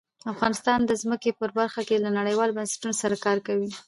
[0.33, 3.69] افغانستان د ځمکه په برخه کې له نړیوالو بنسټونو سره کار کوي.